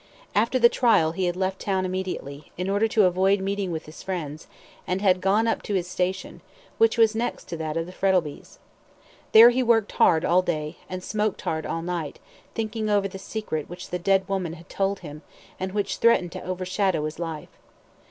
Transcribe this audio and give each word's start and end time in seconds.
After 0.33 0.57
the 0.57 0.67
trial 0.67 1.11
he 1.11 1.25
had 1.25 1.35
left 1.35 1.59
town 1.59 1.85
immediately, 1.85 2.51
in 2.57 2.71
order 2.71 2.87
to 2.87 3.03
avoid 3.05 3.39
meeting 3.39 3.69
with 3.71 3.85
his 3.85 4.01
friends, 4.01 4.47
and 4.87 4.99
had 4.99 5.21
gone 5.21 5.47
up 5.47 5.61
to 5.61 5.75
his 5.75 5.87
station, 5.87 6.41
which 6.79 6.97
was 6.97 7.13
next 7.13 7.43
to 7.49 7.57
that 7.57 7.77
of 7.77 7.85
the 7.85 7.91
Frettlbys'. 7.91 8.57
There 9.31 9.51
he 9.51 9.61
worked 9.61 9.91
hard 9.91 10.25
all 10.25 10.41
day, 10.41 10.77
and 10.89 11.03
smoked 11.03 11.41
hard 11.41 11.67
all 11.67 11.83
night, 11.83 12.17
thinking 12.55 12.89
over 12.89 13.07
the 13.07 13.19
secret 13.19 13.69
which 13.69 13.91
the 13.91 13.99
dead 13.99 14.27
woman 14.27 14.53
had 14.53 14.69
told 14.69 15.01
him, 15.01 15.21
and 15.59 15.71
which 15.71 15.97
threatened 15.97 16.31
to 16.31 16.43
overshadow 16.43 17.05
his 17.05 17.19
life. 17.19 17.59